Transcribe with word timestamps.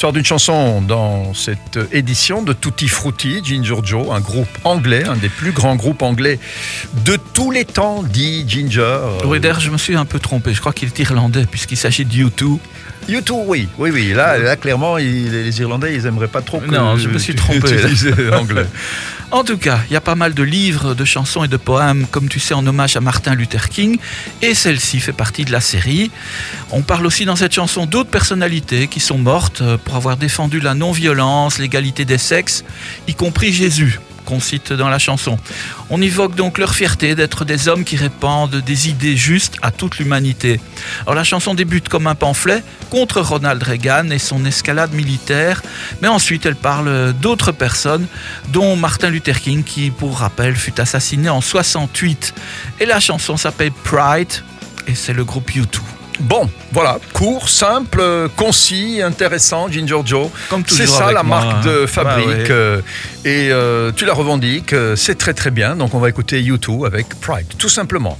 l'histoire 0.00 0.14
d'une 0.14 0.24
chanson 0.24 0.80
dans 0.80 1.34
cette 1.34 1.78
édition 1.92 2.42
de 2.42 2.54
Tutti 2.54 2.88
Frutti, 2.88 3.42
Ginger 3.44 3.82
Joe, 3.84 4.06
un 4.10 4.20
groupe 4.20 4.48
anglais, 4.64 5.04
un 5.04 5.14
des 5.14 5.28
plus 5.28 5.52
grands 5.52 5.76
groupes 5.76 6.00
anglais 6.00 6.40
de 7.04 7.18
tous 7.34 7.50
les 7.50 7.66
temps, 7.66 8.02
dit 8.02 8.46
Ginger. 8.48 8.98
Oui, 9.26 9.40
d'ailleurs, 9.40 9.60
je 9.60 9.70
me 9.70 9.76
suis 9.76 9.96
un 9.96 10.06
peu 10.06 10.18
trompé. 10.18 10.54
Je 10.54 10.60
crois 10.60 10.72
qu'il 10.72 10.88
est 10.88 10.98
irlandais, 11.00 11.44
puisqu'il 11.44 11.76
s'agit 11.76 12.06
de 12.06 12.14
U2. 12.14 12.58
U2, 13.10 13.42
oui, 13.46 13.68
oui, 13.76 13.90
oui. 13.92 14.14
Là, 14.14 14.38
là 14.38 14.56
clairement, 14.56 14.96
les 14.96 15.60
Irlandais, 15.60 15.94
ils 15.94 16.06
aimeraient 16.06 16.28
pas 16.28 16.40
trop 16.40 16.60
que 16.60 16.70
Non, 16.70 16.96
je 16.96 17.08
me 17.08 17.18
suis 17.18 17.34
trompé. 17.34 17.68
anglais. 18.32 18.64
En 19.32 19.44
tout 19.44 19.58
cas, 19.58 19.78
il 19.88 19.92
y 19.92 19.96
a 19.96 20.00
pas 20.00 20.16
mal 20.16 20.34
de 20.34 20.42
livres, 20.42 20.94
de 20.94 21.04
chansons 21.04 21.44
et 21.44 21.48
de 21.48 21.56
poèmes, 21.56 22.06
comme 22.10 22.28
tu 22.28 22.40
sais, 22.40 22.52
en 22.52 22.66
hommage 22.66 22.96
à 22.96 23.00
Martin 23.00 23.36
Luther 23.36 23.68
King, 23.68 23.98
et 24.42 24.54
celle-ci 24.54 24.98
fait 24.98 25.12
partie 25.12 25.44
de 25.44 25.52
la 25.52 25.60
série. 25.60 26.10
On 26.72 26.82
parle 26.82 27.06
aussi 27.06 27.26
dans 27.26 27.36
cette 27.36 27.54
chanson 27.54 27.86
d'autres 27.86 28.10
personnalités 28.10 28.88
qui 28.88 28.98
sont 28.98 29.18
mortes 29.18 29.62
pour 29.84 29.89
avoir 29.96 30.16
défendu 30.16 30.60
la 30.60 30.74
non-violence, 30.74 31.58
l'égalité 31.58 32.04
des 32.04 32.18
sexes, 32.18 32.64
y 33.06 33.14
compris 33.14 33.52
Jésus 33.52 34.00
qu'on 34.24 34.40
cite 34.40 34.72
dans 34.72 34.88
la 34.88 34.98
chanson. 34.98 35.38
On 35.88 36.00
évoque 36.00 36.34
donc 36.34 36.58
leur 36.58 36.74
fierté 36.74 37.14
d'être 37.14 37.44
des 37.44 37.68
hommes 37.68 37.84
qui 37.84 37.96
répandent 37.96 38.56
des 38.56 38.88
idées 38.88 39.16
justes 39.16 39.56
à 39.62 39.70
toute 39.70 39.98
l'humanité. 39.98 40.60
Alors 41.02 41.14
la 41.14 41.24
chanson 41.24 41.54
débute 41.54 41.88
comme 41.88 42.06
un 42.06 42.14
pamphlet 42.14 42.62
contre 42.90 43.20
Ronald 43.20 43.62
Reagan 43.62 44.10
et 44.10 44.18
son 44.18 44.44
escalade 44.44 44.92
militaire, 44.92 45.62
mais 46.02 46.08
ensuite 46.08 46.46
elle 46.46 46.56
parle 46.56 47.12
d'autres 47.14 47.52
personnes, 47.52 48.06
dont 48.48 48.76
Martin 48.76 49.10
Luther 49.10 49.40
King 49.40 49.64
qui, 49.64 49.90
pour 49.90 50.18
rappel, 50.18 50.54
fut 50.54 50.80
assassiné 50.80 51.28
en 51.28 51.40
68. 51.40 52.34
Et 52.78 52.86
la 52.86 53.00
chanson 53.00 53.36
s'appelle 53.36 53.72
Pride 53.72 54.32
et 54.86 54.94
c'est 54.94 55.12
le 55.12 55.24
groupe 55.24 55.50
U2. 55.50 55.80
Bon, 56.20 56.48
voilà, 56.72 56.98
court, 57.12 57.48
simple, 57.48 58.02
concis, 58.36 59.00
intéressant, 59.02 59.70
Ginger 59.70 60.00
Joe. 60.04 60.28
C'est 60.66 60.86
ça 60.86 61.12
la 61.12 61.22
marque 61.22 61.64
de 61.64 61.86
fabrique. 61.86 62.50
Euh, 62.50 62.80
et 63.24 63.48
euh, 63.50 63.92
tu 63.92 64.04
la 64.04 64.14
revendiques, 64.14 64.72
euh, 64.72 64.96
c'est 64.96 65.16
très 65.16 65.34
très 65.34 65.50
bien. 65.50 65.76
Donc 65.76 65.94
on 65.94 65.98
va 65.98 66.08
écouter 66.08 66.42
YouTube 66.42 66.84
avec 66.84 67.18
Pride, 67.20 67.46
tout 67.58 67.68
simplement. 67.68 68.18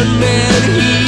One 0.00 0.18
man 0.18 0.80
he 0.80 0.99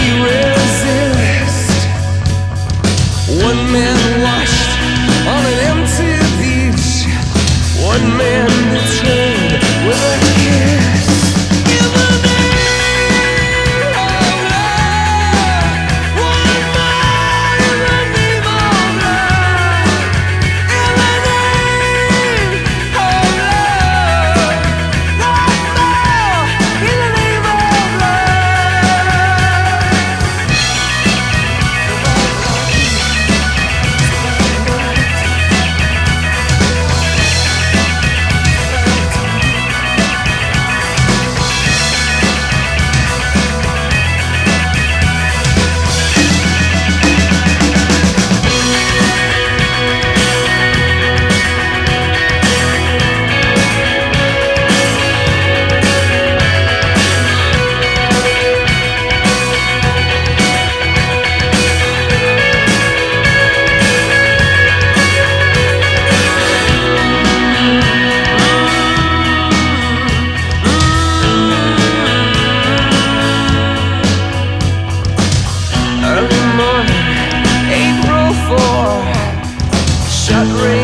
that 80.44 80.62
ring. 80.64 80.81